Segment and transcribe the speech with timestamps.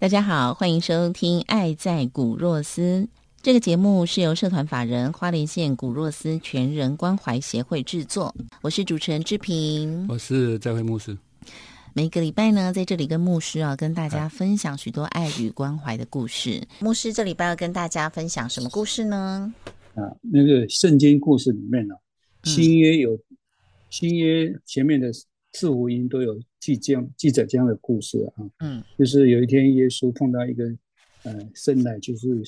[0.00, 3.02] 大家好，欢迎收听《爱在古若斯》
[3.42, 8.34] 这个节目，是由社团法人花莲县古若斯全人关怀协会制作。
[8.62, 11.14] 我是主持人志平，我是在会牧师。
[11.92, 16.66] 每个礼拜呢，在这里跟牧师啊，跟大家分享许多爱与关怀的故事。
[16.78, 19.52] 牧师这礼拜要跟大家分享什么故事呢？
[19.96, 21.94] 啊，那个圣经故事里面呢，
[22.44, 23.18] 新约有
[23.90, 25.12] 新约前面的
[25.52, 26.40] 四福音都有。
[26.60, 30.64] 记这样记载这样的故事啊，嗯，就是有一天耶稣碰到一个，
[31.24, 32.40] 呃，生来就是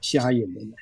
[0.00, 0.72] 瞎眼的人，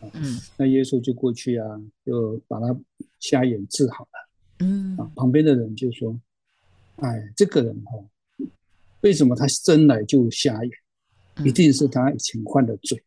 [0.00, 0.10] 啊。
[0.12, 2.76] 嗯，那耶稣就过去啊，就把他
[3.20, 6.20] 瞎眼治好了，嗯，啊，旁边的人就说，
[6.96, 8.46] 哎，这个人哈，
[9.00, 10.72] 为什么他生来就瞎眼？
[11.44, 13.02] 一定是他以前犯的罪。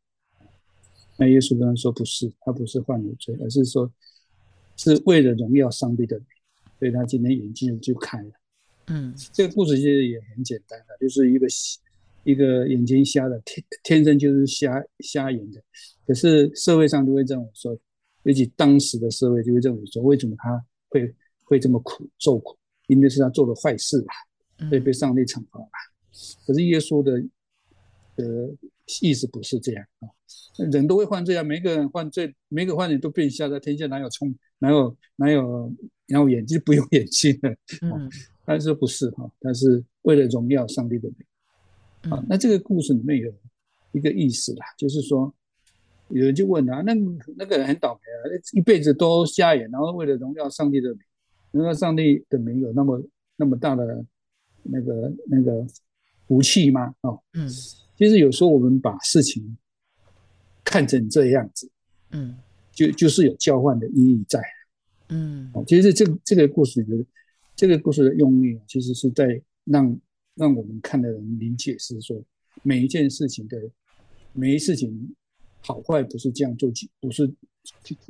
[1.17, 3.92] 那耶稣跟他说，不是，他不是犯了罪，而是说
[4.75, 6.28] 是为了荣耀上帝的名，
[6.78, 8.31] 所以他今天眼睛就开了。
[8.88, 11.48] 嗯，这个故事其实也很简单的，就是一个
[12.24, 15.62] 一个眼睛瞎的，天天生就是瞎瞎眼的，
[16.06, 17.78] 可是社会上就会这样说，
[18.24, 21.14] 尤其当时的社会就会这么说，为什么他会
[21.44, 22.58] 会这么苦受苦？
[22.88, 24.14] 因为是他做了坏事吧，
[24.70, 25.68] 所以被上帝惩罚嘛。
[26.45, 27.11] 可是耶稣的
[28.16, 28.50] 呃
[29.02, 30.08] 意思不是这样啊，
[30.72, 35.73] 人都会犯罪啊，每个人犯罪，每个犯人都变瞎的，天下哪有聪哪有哪有
[36.08, 37.50] 哪有眼睛不用眼睛的？
[37.82, 38.10] 嗯。
[38.50, 39.30] 但是不是哈？
[39.42, 42.24] 但是为了荣耀上帝的名啊。
[42.30, 43.30] 那这个故事里面有
[43.92, 45.34] 一个意思啦，就是说
[46.08, 46.94] 有人就问啊，那
[47.36, 51.00] 那个人很倒霉啊，一辈子都瞎眼，然后为了荣耀上帝的名，
[51.52, 53.04] 荣耀上帝的名有那么
[53.36, 54.06] 那么大的
[54.64, 55.68] 那个那个
[56.26, 56.96] 福气吗？
[57.02, 57.50] 哦，嗯，
[57.98, 59.58] 其实有时候我们把事情
[60.64, 61.70] 看成这样子，
[62.12, 62.34] 嗯，
[62.72, 64.42] 就就是有交换的意义在，
[65.10, 67.06] 嗯，哦，其实这这个故事里面。
[67.58, 70.00] 这个故事的用意其实是在让
[70.36, 72.16] 让我们看的人理解，是说
[72.62, 73.60] 每一件事情的
[74.32, 75.16] 每一事情
[75.62, 77.28] 好坏不是这样做，不是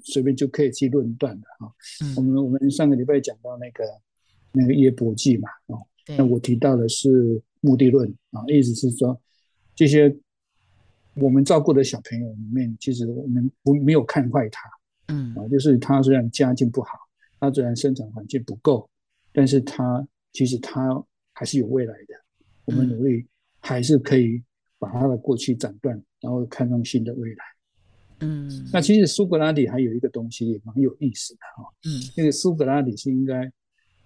[0.04, 1.74] 随便就可以去论断的哈。
[2.18, 3.86] 我们我们上个礼拜讲到那个
[4.52, 5.80] 那个耶伯记嘛，哦，
[6.18, 9.18] 那我提到的是目的论啊，意思是说
[9.74, 10.14] 这些
[11.14, 14.70] 我们照顾的小朋友里面，其实我们不没有看坏他，
[15.08, 16.90] 嗯啊，就是他虽然家境不好，
[17.40, 18.90] 他虽然生长环境不够。
[19.38, 22.16] 但是他其实他还是有未来的，
[22.66, 23.24] 我们努力
[23.60, 24.44] 还是可以
[24.80, 27.46] 把他的过去斩断，然后看上新的未来。
[28.22, 31.72] 嗯，那其实苏格拉底还有一个东西也蛮有意思的哈。
[31.86, 33.48] 嗯，那个苏格拉底是应该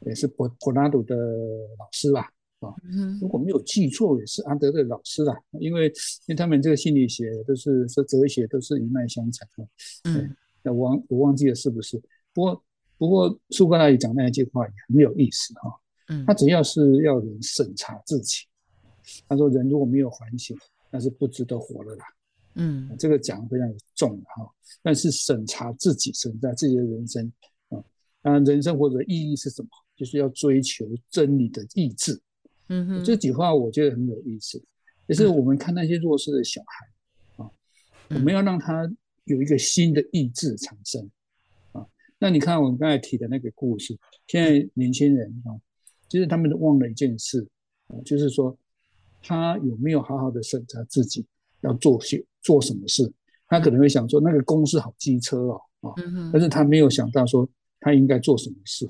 [0.02, 2.30] 也是柏柏拉图的老师吧？
[2.59, 2.75] 啊，
[3.22, 5.34] 如果没有记错，也是安德的老师啦。
[5.62, 9.66] 因为因为他们这个心理学都是说哲学都是一脉相承的。
[10.12, 11.98] 嗯，那我忘我忘记了是不是？
[12.34, 12.62] 不过。
[13.01, 15.73] 不过苏格拉底讲那一句话也很有意思哈，
[16.09, 18.45] 嗯，他只要是要人审查自己，
[19.28, 20.56] 他说人如果没有反省，
[20.91, 22.06] 那是不值得活的啦，
[22.53, 24.47] 嗯，这个讲非常重的哈。
[24.84, 27.34] 但是审查自己，审查自己的人生
[27.69, 27.84] 啊，
[28.22, 29.69] 啊，人生活的意义是什么？
[29.95, 32.22] 就是要追求真理的意志，
[32.68, 34.63] 嗯哼，这句话我觉得很有意思，
[35.07, 37.50] 就是我们看那些弱势的小孩啊，
[38.09, 38.88] 我们要让他
[39.23, 41.09] 有一个新的意志产生。
[42.23, 43.97] 那你看我们刚才提的那个故事，
[44.27, 45.57] 现在年轻人啊，
[46.07, 47.47] 其实他们都忘了一件事
[47.88, 48.56] 啊，就是说
[49.23, 51.25] 他有没有好好的审查自己
[51.62, 53.12] 要做些做什么事？
[53.47, 55.94] 他可能会想说那个公司好机车哦啊，
[56.31, 58.88] 但是他没有想到说他应该做什么事。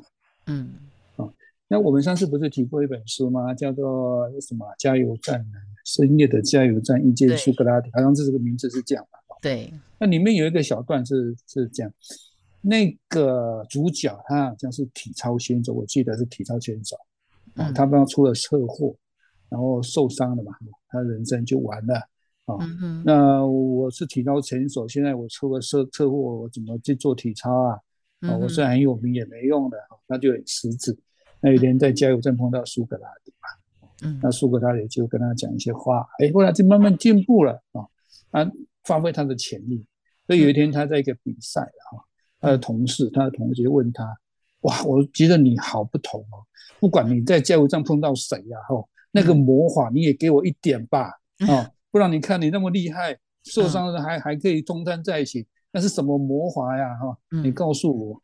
[0.48, 0.70] 嗯，
[1.16, 1.26] 啊，
[1.70, 3.54] 那我们上次不是提过一本书吗？
[3.54, 4.66] 叫做什么？
[4.78, 5.46] 加油站？
[5.84, 9.18] 深夜的加油站，遇见苏格拉底，好像这个名字是这样吧。
[9.42, 11.92] 对，那里面有一个小段是是这样。
[12.62, 16.96] 那个主角他好像是体操选手，我记得是体操选手，
[17.56, 18.96] 啊，他刚出了车祸，
[19.50, 20.54] 然后受伤了嘛，
[20.88, 21.96] 他人生就完了
[22.46, 22.56] 啊。
[23.04, 27.80] 那我是体操选手，现在我出了车车祸，我怎么去做体操啊？
[28.22, 29.78] 啊，我虽然很有名也没用的，
[30.08, 30.96] 那就很辞职。
[31.40, 37.82] 那有一天在加油站碰到苏格拉底嘛，嗯，那苏格拉底就跟他讲一些话，哎，后来就慢慢进步了啊，
[38.32, 38.52] 他
[38.84, 39.84] 发挥他的潜力。
[40.28, 42.06] 所以有一天他在一个比赛哈，
[42.42, 44.04] 他的同事、他的同学问他，
[44.62, 46.44] 哇，我觉得你好不同哦，
[46.80, 51.14] 不管你在加油站碰到谁呀，哈，那个魔法你也给我一点吧，
[51.48, 58.22] 啊，不然你看你那么厉害，受伤了还还可以中餐在一起，那是什么魔法呀，哈，你告诉我。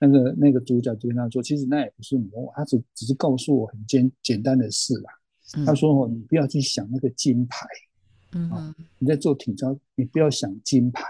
[0.00, 5.10] 那个那个主角就跟他说：“其实那也不是魔，他只只是告诉我很简简单的事啦。”
[5.66, 7.66] 他说：“哦，你不要去想那个金牌，
[8.30, 11.02] 嗯，你在做体操，你不要想金牌，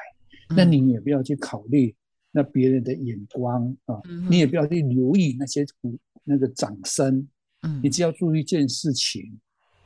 [0.56, 1.94] 那你也不要去考虑
[2.38, 4.00] 那别人的眼光啊，
[4.30, 7.26] 你也不要去留意那些鼓那个掌声，
[7.62, 9.36] 嗯，你只要注意一件事情，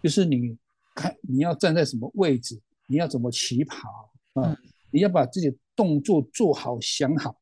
[0.02, 0.54] 就是你
[0.94, 3.88] 看你要站在什么位置，你要怎么起跑
[4.34, 4.54] 啊，
[4.90, 7.34] 你要把自己的动作做好，想好。”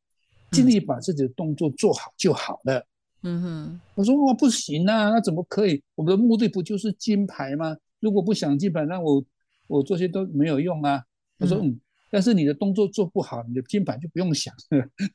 [0.52, 2.84] 尽力把自己的动作做好就好了。
[3.22, 5.80] 嗯哼，我说我不行啊，那怎么可以？
[5.94, 7.76] 我们的目的不就是金牌吗？
[8.00, 9.24] 如果不想金牌，那我
[9.68, 11.04] 我这些都没有用啊。
[11.38, 11.80] 他说嗯，
[12.10, 14.54] 但是你的动作做不好，你的金牌就不用想。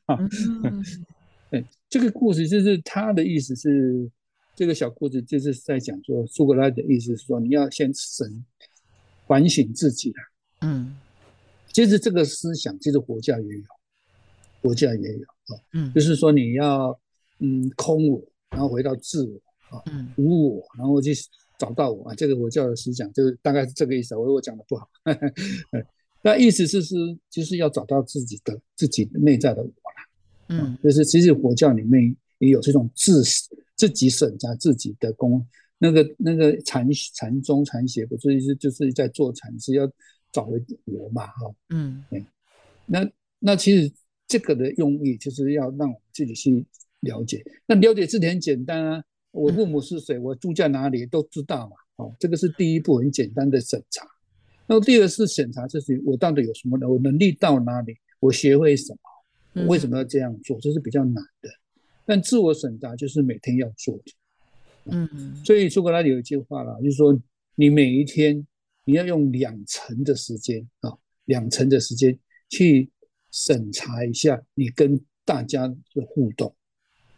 [0.06, 0.18] 啊，
[1.50, 4.10] 对，这个故事就是他的意思是，
[4.54, 8.44] 这个小故事就是在讲说，苏格拉底的意思是说，你要先审
[9.26, 10.20] 反省自己啊。
[10.62, 10.96] 嗯，
[11.72, 13.62] 其实这个思想其实佛教也有。
[14.62, 16.98] 国家也有啊，嗯，就是说你要
[17.38, 18.20] 嗯空我，
[18.50, 21.12] 然后回到自我啊，嗯，无我，然后去
[21.56, 24.16] 找到我啊，这个我教的思想就是大概是这个意思。
[24.16, 24.88] 我我讲的不好，
[26.26, 26.94] 那意思是是
[27.30, 30.08] 就是要找到自己的自己内在的我啦，
[30.48, 33.22] 嗯，就是其实佛教里面也有这种自
[33.76, 35.46] 自己审查自己的功，
[35.78, 39.88] 那个那个禅禅宗禅学不是是就是在做禅是要
[40.32, 42.04] 找回我嘛，哈，嗯，
[42.86, 43.08] 那
[43.38, 43.92] 那其实。
[44.28, 46.66] 这个的用意就是要让我们自己去
[47.02, 47.44] 了解。
[47.64, 51.76] 那了解自己很简单啊，我父母是谁，我住在哪里都知道嘛。
[51.94, 54.04] 哦，这个是第一步很简单的审查。
[54.66, 56.88] 那第二是审查，就是我到底有什么呢？
[56.88, 57.96] 我能力到哪里？
[58.20, 59.62] 我学会什么？
[59.62, 60.58] 我为什么要这样做？
[60.60, 61.50] 这是比较难的。
[62.04, 64.12] 但自我审查就是每天要做的。
[64.86, 67.18] 嗯，所以苏格拉底有一句话啦，就是说
[67.54, 68.46] 你每一天
[68.84, 72.18] 你要用两成的时间啊，两成的时间
[72.48, 72.90] 去。
[73.32, 76.54] 审查一下你跟大家的互动，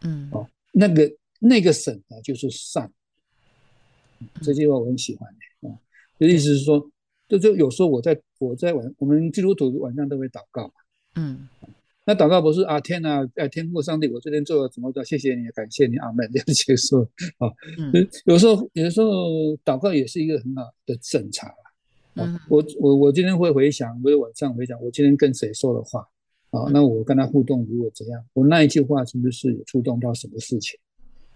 [0.00, 2.90] 嗯，哦，那个那个审查就是善，
[4.42, 5.78] 这句话我很喜欢的啊。
[6.18, 6.90] 就意思是说，
[7.28, 10.72] 就就有时候我在我在晚，我们基督徒晚上都会祷告嘛，
[11.16, 11.48] 嗯，
[12.06, 17.02] 那祷告不是啊天呐，哎天父上帝，我这天做了什么的，谢谢你，感谢你，阿门， 这样结束
[17.38, 17.52] 啊。
[18.25, 19.10] 有时候有时候
[19.64, 22.40] 祷告也是一个很好的审查啊。
[22.48, 26.00] 我我我今天会回想，我晚上回想，我今天跟谁说的话
[26.50, 26.70] 啊？
[26.72, 28.24] 那我跟他互动如果怎样？
[28.32, 30.81] 我那一句话是不是有触动到什么事情？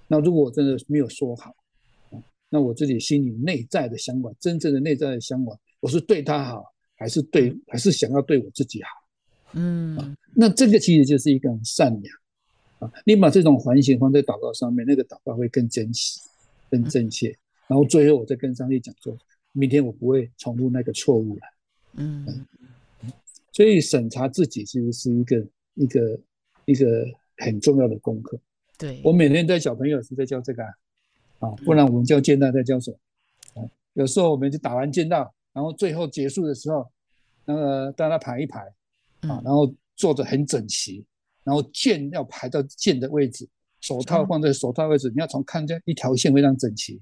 [0.09, 1.55] 那如果我真的没有说好
[2.11, 2.19] 啊，
[2.49, 6.65] 那我自己心里内在的想法，真正的内在的想法，我是对他好，
[6.95, 8.89] 还是对，还是想要对我自己好？
[9.55, 12.17] 嗯，那这个其实就是一个很善良
[12.79, 12.91] 啊。
[13.05, 16.21] 你把这种环境放在祷告上面，那个祷告会更真实、
[16.71, 17.29] 更正确。
[17.67, 19.19] 然后最后我再跟上帝讲说。
[19.55, 21.43] 明天我不会重复那个错误了。
[21.97, 22.47] 嗯，
[23.53, 26.21] 所以审查自己其实是一个一个
[26.65, 27.05] 一个
[27.37, 28.41] 很重要的功课。
[28.79, 30.73] 对，我每天在小朋友是在教这个啊，
[31.41, 32.91] 啊不然我们教剑道在教什
[33.55, 33.61] 么？
[33.61, 36.91] 啊有时候我们就打完剑道，然后最后结束的时候，
[37.45, 38.61] 那个大家排一排
[39.29, 41.05] 啊，然后坐着很整齐，
[41.45, 43.49] 然后剑要排到剑的位置，
[43.81, 47.01] 手套放在手套位置，你要从看见一条线非常整齐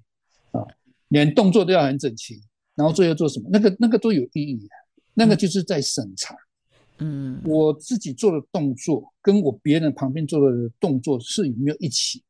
[0.50, 0.64] 啊。
[1.08, 2.40] 连动作都要很整齐，
[2.74, 3.48] 然后最后做什么？
[3.52, 4.74] 那个那个都有意义的，
[5.14, 6.36] 那个就是在审查。
[6.98, 12.22] 嗯，我自己做的动作跟我别人旁边做的动作是有没有一起？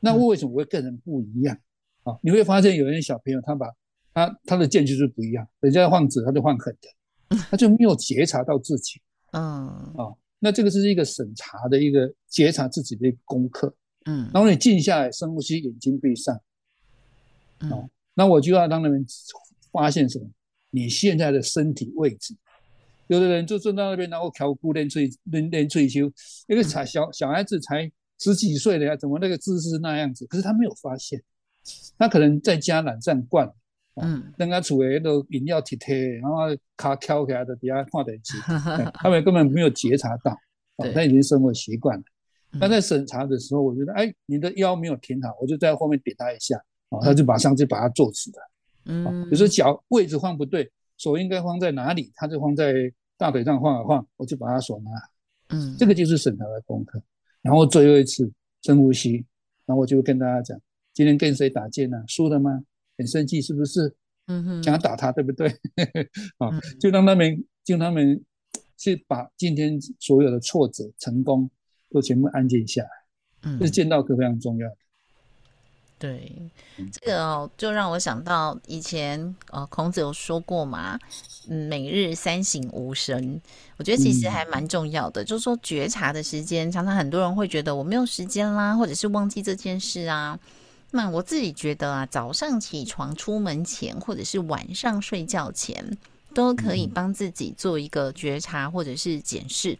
[0.00, 1.56] 那我为什么会跟人不一样？
[2.04, 3.66] 啊，你会发现有些小朋友他把
[4.14, 9.00] 他他的剑就是不一样，人家换直他就换狠的，他就没有觉察到自己。
[9.32, 13.74] 嗯啊，那这个是一个审查的一个觉察自己的一个功课。
[14.06, 16.40] 嗯，然后你静下来，深呼吸，眼睛闭上。
[17.60, 17.90] 嗯。
[18.16, 19.04] 那我就要让他们
[19.72, 20.30] 发现什么？
[20.70, 22.32] 你现在的身体位置，
[23.08, 26.08] 有的人就坐在那边，然后调骨练吹练练吹球，
[26.46, 27.90] 一个才小小孩子才
[28.20, 30.24] 十几岁的呀，怎么那个姿势那样子？
[30.26, 31.20] 可是他没有发现，
[31.98, 33.52] 他可能在家懒散惯，
[34.02, 36.38] 嗯，人家厝诶都饮料贴贴，然后
[36.76, 38.38] 卡翘起来的底下看电视，
[38.94, 40.36] 他们根本没有觉察到，
[40.92, 42.04] 他已经生活习惯了。
[42.52, 46.60] 那在审查的时候，我觉得，哎，你的腰没有挺好，我就在后面点他一下。
[47.02, 48.36] 他就马上就把它坐直了，
[48.84, 52.72] 嗯，有时候脚位置放不对，手应该放在哪里，他就放在
[53.18, 54.90] 大腿上晃啊晃，我就把他手拿，
[55.48, 57.02] 嗯，这个就是审查的功课。
[57.42, 58.30] 然后最后一次
[58.62, 59.24] 深呼吸，
[59.66, 60.56] 然后我就跟大家讲，
[60.92, 62.00] 今天跟谁打架呢？
[62.06, 62.62] 输了吗？
[62.96, 63.94] 很生气是不是？
[64.26, 65.48] 嗯哼，想要打他，对不对？
[66.38, 66.48] 啊，
[66.80, 68.18] 就让他们，就他们
[68.78, 71.50] 去把今天所有的挫折、成功
[71.90, 72.88] 都全部安静下来。
[73.42, 74.76] 嗯，这是剑道课非常重要的。
[75.98, 76.32] 对，
[76.90, 80.98] 这个就让我想到以前呃，孔子有说过嘛，
[81.48, 83.40] 嗯，每日三省吾身。
[83.76, 90.38] 我觉得其实还蛮重要的，就是说觉察的时间，常常很多人会觉得我没有时间啦，或者是忘记这件事啊。
[90.96, 95.98] 那我自己觉得啊，早上起床出门前，或者是晚上睡觉前，
[96.32, 99.76] 都可以帮自己做一个觉察或者是检视。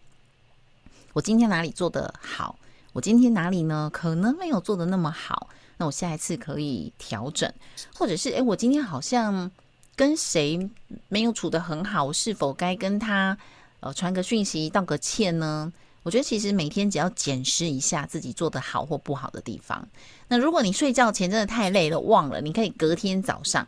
[1.12, 2.58] 我今天哪里做的好？
[2.92, 3.88] 我今天哪里呢？
[3.92, 5.48] 可能没有做的那么好。
[5.76, 7.52] 那我下一次可以调整，
[7.94, 9.48] 或者是诶，我今天好像
[9.94, 10.68] 跟谁
[11.06, 13.38] 没有处得很好，是否该跟他
[13.78, 15.72] 呃传个讯息道个歉呢？
[16.04, 19.88] 我觉得其实每天只要检视一下自己做的好或不好的地方。
[20.28, 23.66] 那如果你睡觉前真的太累了忘了，你可以隔天早上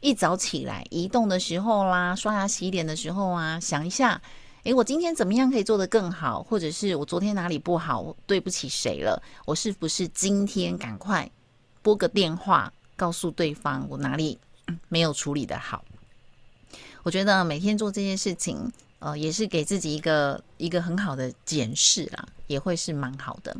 [0.00, 4.20] 一早起来移动的时候啦，刷牙洗脸的时候啊，想一下，
[4.64, 6.42] 诶，我今天怎么样可以做得更好？
[6.42, 9.22] 或者是我昨天哪里不好，对不起谁了？
[9.44, 11.30] 我是不是今天赶快
[11.82, 14.36] 拨个电话告诉对方我哪里
[14.88, 15.84] 没有处理的好？
[17.06, 18.68] 我觉得每天做这些事情。
[18.98, 23.54] 呃，也是给自己一个一个很好的检视啦，也会是蛮好的。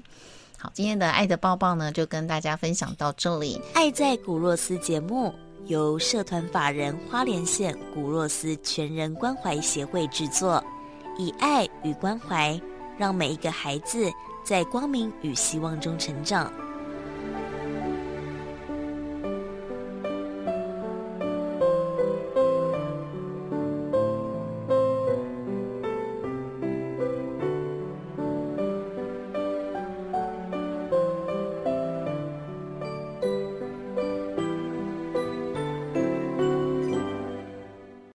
[0.59, 3.61] 好，今天的爱的抱抱呢，就跟大家分享到这里。
[3.75, 5.33] 爱在古若斯节目
[5.67, 10.65] 由社团法人花莲县古若斯全人关怀协会制作，
[11.19, 12.59] 以爱与关怀，
[12.99, 14.11] 让每一个孩子
[14.43, 16.51] 在光明与希望中成长。